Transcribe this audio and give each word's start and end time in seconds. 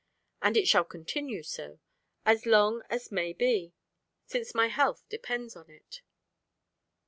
and 0.41 0.57
it 0.57 0.67
shall 0.67 0.83
continue 0.83 1.43
so, 1.43 1.77
as 2.25 2.47
long 2.47 2.81
as 2.89 3.11
may 3.11 3.33
be, 3.33 3.71
since 4.25 4.55
my 4.55 4.65
health 4.65 5.07
depends 5.09 5.55
on 5.55 5.69
it. 5.69 6.01